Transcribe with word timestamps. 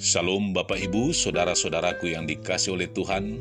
Shalom 0.00 0.56
Bapak 0.56 0.80
Ibu, 0.80 1.12
Saudara-saudaraku 1.12 2.16
yang 2.16 2.24
dikasih 2.24 2.72
oleh 2.72 2.88
Tuhan. 2.88 3.36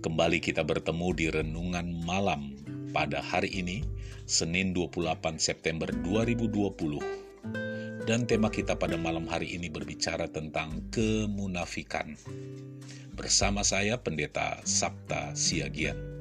Kembali 0.00 0.40
kita 0.40 0.64
bertemu 0.64 1.08
di 1.12 1.28
Renungan 1.28 1.92
Malam 2.08 2.56
pada 2.96 3.20
hari 3.20 3.52
ini, 3.52 3.84
Senin 4.24 4.72
28 4.72 5.36
September 5.36 5.92
2020. 5.92 8.08
Dan 8.08 8.24
tema 8.24 8.48
kita 8.48 8.80
pada 8.80 8.96
malam 8.96 9.28
hari 9.28 9.52
ini 9.52 9.68
berbicara 9.68 10.24
tentang 10.32 10.88
kemunafikan. 10.88 12.16
Bersama 13.12 13.60
saya 13.60 14.00
Pendeta 14.00 14.56
Sabta 14.64 15.36
Siagian. 15.36 16.11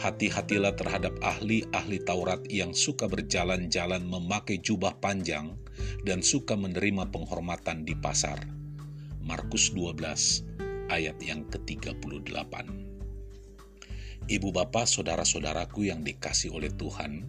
Hati-hatilah 0.00 0.80
terhadap 0.80 1.12
ahli-ahli 1.20 2.00
Taurat 2.00 2.40
yang 2.48 2.72
suka 2.72 3.04
berjalan-jalan 3.04 4.00
memakai 4.00 4.56
jubah 4.56 4.96
panjang 4.96 5.60
dan 6.08 6.24
suka 6.24 6.56
menerima 6.56 7.12
penghormatan 7.12 7.84
di 7.84 7.92
pasar. 7.92 8.40
Markus 9.20 9.68
12 9.76 10.88
ayat 10.88 11.20
yang 11.20 11.44
ke-38. 11.52 12.32
Ibu 14.24 14.48
bapak 14.48 14.88
saudara-saudaraku 14.88 15.92
yang 15.92 16.00
dikasih 16.00 16.56
oleh 16.56 16.72
Tuhan, 16.80 17.28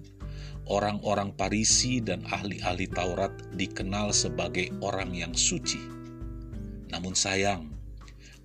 orang-orang 0.71 1.35
Parisi 1.35 1.99
dan 1.99 2.23
ahli-ahli 2.23 2.88
Taurat 2.88 3.35
dikenal 3.51 4.15
sebagai 4.15 4.71
orang 4.79 5.12
yang 5.12 5.35
suci. 5.35 5.84
Namun 6.88 7.20
sayang, 7.20 7.67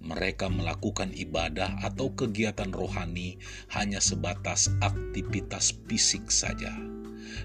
mereka 0.06 0.46
melakukan 0.46 1.10
ibadah 1.12 1.82
atau 1.82 2.14
kegiatan 2.14 2.70
rohani 2.70 3.42
hanya 3.74 3.98
sebatas 3.98 4.70
aktivitas 4.80 5.74
fisik 5.90 6.30
saja 6.30 6.72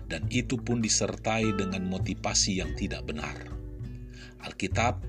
dan 0.08 0.28
itu 0.32 0.60
pun 0.60 0.80
disertai 0.80 1.56
dengan 1.56 1.88
motivasi 1.88 2.62
yang 2.62 2.72
tidak 2.78 3.04
benar. 3.08 3.36
Alkitab 4.42 5.02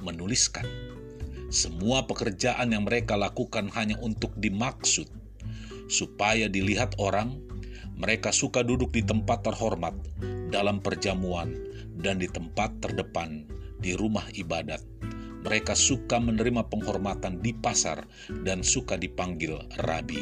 menuliskan, 0.00 0.64
semua 1.52 2.06
pekerjaan 2.06 2.72
yang 2.72 2.86
mereka 2.86 3.18
lakukan 3.18 3.68
hanya 3.76 3.98
untuk 4.00 4.32
dimaksud, 4.38 5.06
supaya 5.90 6.48
dilihat 6.48 6.96
orang, 6.96 7.42
mereka 8.00 8.32
suka 8.32 8.64
duduk 8.64 8.94
di 8.96 9.04
tempat 9.04 9.44
terhormat, 9.44 9.92
dalam 10.48 10.80
perjamuan, 10.80 11.52
dan 12.00 12.16
di 12.16 12.30
tempat 12.30 12.72
terdepan 12.80 13.44
di 13.76 13.92
rumah 13.92 14.24
ibadat. 14.32 14.80
Mereka 15.40 15.72
suka 15.72 16.20
menerima 16.20 16.68
penghormatan 16.68 17.40
di 17.40 17.56
pasar 17.56 18.04
dan 18.44 18.60
suka 18.60 19.00
dipanggil 19.00 19.56
rabi 19.86 20.20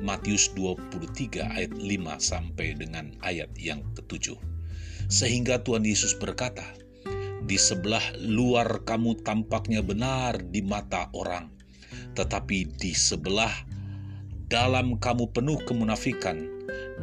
Matius 0.00 0.48
23 0.56 1.44
ayat 1.44 1.72
5 1.76 1.84
sampai 2.16 2.72
dengan 2.72 3.12
ayat 3.20 3.52
yang 3.60 3.84
ketujuh. 3.92 4.36
Sehingga 5.12 5.60
Tuhan 5.60 5.84
Yesus 5.84 6.16
berkata, 6.16 6.64
di 7.44 7.60
sebelah 7.60 8.02
luar 8.20 8.84
kamu 8.88 9.20
tampaknya 9.20 9.84
benar 9.84 10.40
di 10.40 10.64
mata 10.64 11.12
orang, 11.12 11.52
tetapi 12.16 12.80
di 12.80 12.96
sebelah 12.96 13.52
dalam 14.48 14.96
kamu 14.96 15.28
penuh 15.36 15.60
kemunafikan 15.68 16.48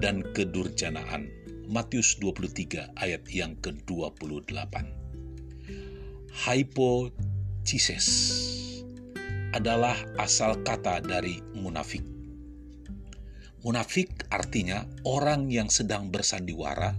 dan 0.01 0.25
kedurjanaan. 0.33 1.29
Matius 1.67 2.15
23 2.23 2.95
ayat 2.95 3.27
yang 3.27 3.59
ke-28. 3.59 4.55
Hypothesis 7.67 8.07
adalah 9.51 9.99
asal 10.15 10.63
kata 10.63 11.03
dari 11.03 11.43
munafik 11.51 11.99
Munafik 13.59 14.23
artinya 14.31 14.87
orang 15.03 15.51
yang 15.51 15.67
sedang 15.67 16.07
bersandiwara 16.07 16.95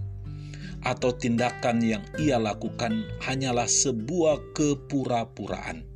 atau 0.85 1.17
tindakan 1.17 1.81
yang 1.81 2.05
ia 2.21 2.37
lakukan 2.37 3.01
hanyalah 3.25 3.65
sebuah 3.65 4.53
kepura-puraan. 4.53 5.89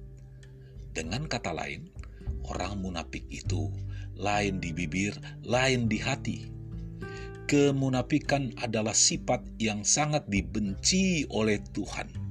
Dengan 0.90 1.30
kata 1.30 1.54
lain, 1.54 1.94
orang 2.50 2.82
munafik 2.82 3.30
itu 3.30 3.70
lain 4.18 4.58
di 4.58 4.74
bibir, 4.74 5.14
lain 5.46 5.86
di 5.86 6.02
hati. 6.02 6.50
Kemunafikan 7.46 8.58
adalah 8.58 8.98
sifat 8.98 9.46
yang 9.62 9.86
sangat 9.86 10.26
dibenci 10.26 11.30
oleh 11.30 11.62
Tuhan. 11.62 12.23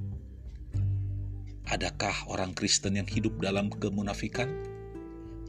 Adakah 1.73 2.29
orang 2.29 2.53
Kristen 2.53 3.01
yang 3.01 3.09
hidup 3.09 3.41
dalam 3.41 3.73
kemunafikan? 3.73 4.45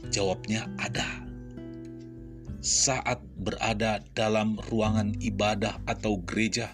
Jawabnya 0.09 0.65
ada 0.81 1.05
saat 2.65 3.21
berada 3.37 4.01
dalam 4.17 4.57
ruangan 4.73 5.13
ibadah 5.21 5.77
atau 5.85 6.17
gereja, 6.25 6.73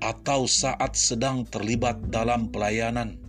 atau 0.00 0.48
saat 0.48 0.96
sedang 0.96 1.44
terlibat 1.44 2.08
dalam 2.08 2.48
pelayanan, 2.48 3.20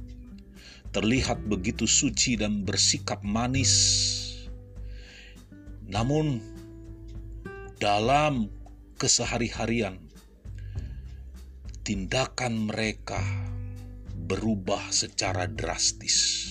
terlihat 0.95 1.43
begitu 1.51 1.83
suci 1.83 2.39
dan 2.39 2.63
bersikap 2.63 3.19
manis. 3.19 3.75
Namun, 5.83 6.39
dalam 7.75 8.47
kesehari-harian, 8.95 9.99
tindakan 11.83 12.71
mereka 12.71 13.19
berubah 14.25 14.89
secara 14.89 15.45
drastis 15.45 16.45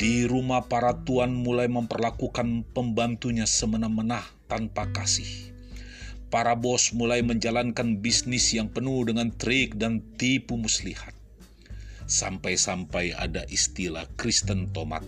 di 0.00 0.24
rumah 0.24 0.64
para 0.64 0.96
tuan 1.04 1.36
mulai 1.36 1.68
memperlakukan 1.68 2.64
pembantunya 2.72 3.44
semena-mena 3.44 4.24
tanpa 4.48 4.88
kasih. 4.96 5.28
Para 6.32 6.56
bos 6.56 6.96
mulai 6.96 7.20
menjalankan 7.20 8.00
bisnis 8.00 8.48
yang 8.56 8.72
penuh 8.72 9.04
dengan 9.04 9.28
trik 9.28 9.76
dan 9.76 10.00
tipu 10.16 10.56
muslihat. 10.56 11.12
Sampai-sampai 12.08 13.12
ada 13.12 13.44
istilah 13.52 14.08
Kristen 14.16 14.72
tomat. 14.72 15.04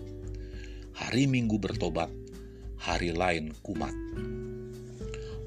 Hari 0.92 1.24
Minggu 1.24 1.56
bertobat, 1.56 2.12
hari 2.76 3.16
lain 3.16 3.56
kumat. 3.64 3.96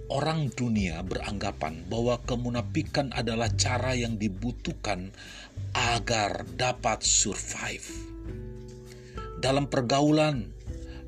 Orang 0.05 0.53
dunia 0.53 1.01
beranggapan 1.01 1.89
bahwa 1.89 2.21
kemunafikan 2.23 3.09
adalah 3.15 3.49
cara 3.57 3.97
yang 3.97 4.21
dibutuhkan 4.21 5.09
agar 5.73 6.45
dapat 6.53 7.01
survive 7.01 8.15
dalam 9.45 9.69
pergaulan, 9.69 10.49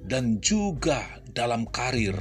dan 0.05 0.37
juga 0.39 1.19
dalam 1.33 1.65
karir. 1.67 2.15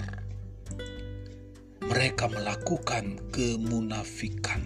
Mereka 1.84 2.32
melakukan 2.32 3.30
kemunafikan. 3.30 4.64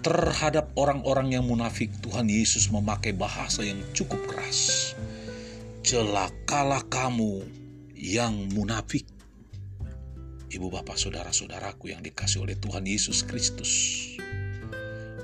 Terhadap 0.00 0.76
orang-orang 0.76 1.34
yang 1.34 1.44
munafik, 1.48 1.88
Tuhan 2.04 2.28
Yesus 2.28 2.68
memakai 2.68 3.16
bahasa 3.16 3.64
yang 3.66 3.80
cukup 3.96 4.22
keras. 4.28 4.92
Celakalah 5.80 6.84
kamu 6.92 7.44
yang 7.96 8.48
munafik. 8.54 9.04
Ibu 10.50 10.66
bapak 10.66 10.98
saudara-saudaraku 10.98 11.94
yang 11.94 12.02
dikasih 12.02 12.42
oleh 12.42 12.58
Tuhan 12.58 12.82
Yesus 12.82 13.22
Kristus. 13.22 13.70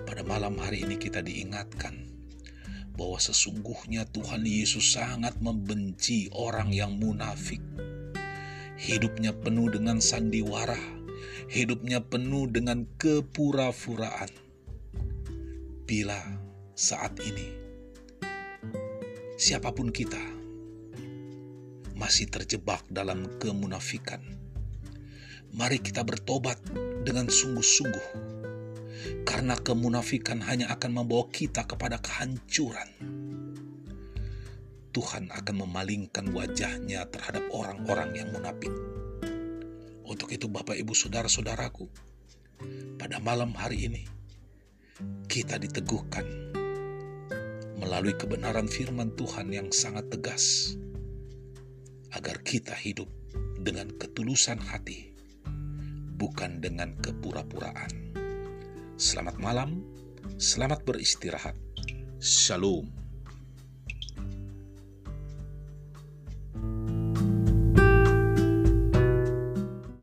Pada 0.07 0.23
malam 0.23 0.55
hari 0.55 0.87
ini 0.87 1.03
kita 1.03 1.19
diingatkan 1.19 1.99
bahwa 2.95 3.19
sesungguhnya 3.19 4.07
Tuhan 4.07 4.47
Yesus 4.47 4.95
sangat 4.95 5.35
membenci 5.43 6.31
orang 6.31 6.71
yang 6.71 6.95
munafik. 7.03 7.59
Hidupnya 8.79 9.35
penuh 9.35 9.67
dengan 9.67 9.99
sandiwara, 9.99 10.79
hidupnya 11.51 12.07
penuh 12.07 12.47
dengan 12.47 12.87
kepura-puraan. 12.95 14.31
Bila 15.91 16.23
saat 16.79 17.19
ini 17.27 17.51
siapa 19.35 19.75
pun 19.75 19.91
kita 19.91 20.23
masih 21.99 22.31
terjebak 22.31 22.87
dalam 22.87 23.27
kemunafikan, 23.43 24.46
mari 25.55 25.79
kita 25.79 26.03
bertobat 26.03 26.59
dengan 27.07 27.31
sungguh-sungguh 27.31 28.07
karena 29.23 29.55
kemunafikan 29.59 30.43
hanya 30.43 30.73
akan 30.75 31.03
membawa 31.03 31.29
kita 31.31 31.67
kepada 31.67 32.01
kehancuran. 32.03 32.89
Tuhan 34.97 35.29
akan 35.29 35.55
memalingkan 35.61 36.33
wajahnya 36.33 37.05
terhadap 37.13 37.45
orang-orang 37.53 38.17
yang 38.17 38.33
munafik. 38.33 38.73
Untuk 40.07 40.33
itu 40.33 40.49
Bapak 40.49 40.79
Ibu 40.79 40.97
Saudara-saudaraku, 40.97 41.85
pada 42.97 43.21
malam 43.21 43.53
hari 43.53 43.93
ini 43.93 44.03
kita 45.29 45.61
diteguhkan 45.61 46.25
melalui 47.77 48.17
kebenaran 48.17 48.65
firman 48.65 49.13
Tuhan 49.13 49.53
yang 49.53 49.69
sangat 49.69 50.09
tegas 50.09 50.75
agar 52.17 52.41
kita 52.41 52.73
hidup 52.73 53.11
dengan 53.61 53.93
ketulusan 54.01 54.57
hati, 54.57 55.13
bukan 56.17 56.65
dengan 56.65 56.97
kepura-puraan. 56.99 57.93
Selamat 58.97 59.37
malam, 59.37 59.85
selamat 60.41 60.89
beristirahat. 60.89 61.55
Shalom. 62.17 63.06